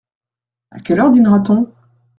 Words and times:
À 0.71 0.79
quelle 0.79 0.99
heure 0.99 1.11
dînera-t-on? 1.11 1.71